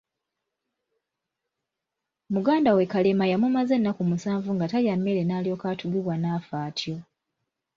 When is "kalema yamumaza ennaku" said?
2.91-4.01